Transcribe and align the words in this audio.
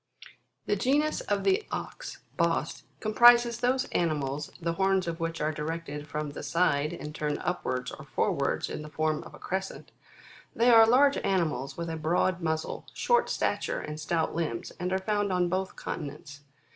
The 0.65 0.75
genus 0.75 1.21
of 1.29 1.43
the 1.43 1.63
Ox, 1.69 2.21
Bos, 2.35 2.81
comprises 2.99 3.59
those 3.59 3.85
animals, 3.91 4.49
the 4.59 4.73
horns 4.73 5.07
of 5.07 5.19
which 5.19 5.39
are 5.39 5.51
directed 5.51 6.07
from 6.07 6.31
the 6.31 6.41
side, 6.41 6.91
and 6.91 7.13
turn 7.13 7.37
upwards 7.37 7.91
or 7.91 8.03
forwards 8.03 8.67
in 8.67 8.81
the 8.81 8.89
form 8.89 9.21
of 9.21 9.35
a 9.35 9.37
crescent; 9.37 9.91
they 10.55 10.71
are 10.71 10.87
large 10.87 11.17
animals 11.17 11.77
with 11.77 11.87
a 11.87 11.97
broad 11.97 12.41
muzzle, 12.41 12.87
short 12.95 13.29
stature, 13.29 13.79
and 13.79 13.99
stout 13.99 14.33
limbs, 14.33 14.71
and 14.79 14.91
are 14.91 14.97
found 14.97 15.31
on 15.31 15.49
both 15.49 15.75
continents. 15.75 16.41